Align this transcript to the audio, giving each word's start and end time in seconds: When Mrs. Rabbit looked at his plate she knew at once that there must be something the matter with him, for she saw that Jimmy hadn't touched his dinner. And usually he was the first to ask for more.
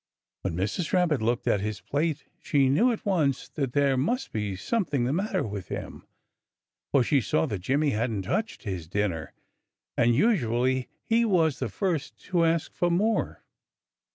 When 0.41 0.55
Mrs. 0.55 0.93
Rabbit 0.93 1.21
looked 1.21 1.47
at 1.47 1.61
his 1.61 1.79
plate 1.79 2.25
she 2.41 2.69
knew 2.69 2.91
at 2.91 3.05
once 3.05 3.47
that 3.49 3.73
there 3.73 3.95
must 3.97 4.31
be 4.31 4.55
something 4.55 5.03
the 5.03 5.13
matter 5.13 5.43
with 5.43 5.67
him, 5.67 6.07
for 6.91 7.03
she 7.03 7.21
saw 7.21 7.45
that 7.45 7.59
Jimmy 7.61 7.91
hadn't 7.91 8.23
touched 8.23 8.63
his 8.63 8.87
dinner. 8.87 9.33
And 9.95 10.15
usually 10.15 10.89
he 11.03 11.23
was 11.23 11.59
the 11.59 11.69
first 11.69 12.17
to 12.31 12.45
ask 12.45 12.73
for 12.73 12.89
more. 12.89 13.43